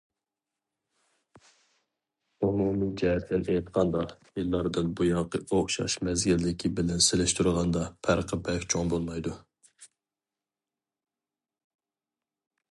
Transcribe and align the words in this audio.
ئومۇمىي 2.47 2.89
جەھەتتىن 3.01 3.45
ئېيتقاندا، 3.53 4.01
يىللاردىن 4.39 4.89
بۇيانقى 5.01 5.41
ئوخشاش 5.51 5.99
مەزگىلدىكى 6.09 6.73
بىلەن 6.81 7.05
سېلىشتۇرغاندا 7.11 7.85
پەرقى 8.09 8.41
بەك 8.51 8.67
چوڭ 8.75 8.91
بولمايدۇ. 8.95 9.35